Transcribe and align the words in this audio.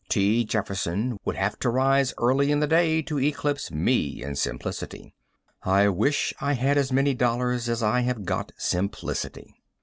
T. 0.09 0.45
Jefferson 0.45 1.19
would 1.25 1.35
have 1.35 1.59
to 1.59 1.69
rise 1.69 2.11
early 2.17 2.51
in 2.51 2.59
the 2.59 2.65
day 2.65 3.03
to 3.03 3.19
eclipse 3.19 3.69
me 3.69 4.23
in 4.23 4.35
simplicity. 4.35 5.13
I 5.61 5.89
wish 5.89 6.33
I 6.41 6.53
had 6.53 6.75
as 6.75 6.91
many 6.91 7.13
dollars 7.13 7.69
as 7.69 7.83
I 7.83 7.99
have 7.99 8.25
got 8.25 8.51
simplicity. 8.57 9.61